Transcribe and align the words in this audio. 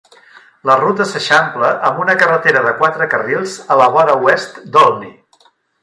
La 0.69 0.77
ruta 0.79 1.05
s'eixampla 1.09 1.69
amb 1.91 2.01
una 2.05 2.17
carretera 2.23 2.65
de 2.71 2.73
quatre 2.83 3.11
carrils 3.15 3.57
a 3.77 3.81
la 3.85 3.89
vora 3.99 4.21
oest 4.31 4.63
d'Olney. 4.77 5.19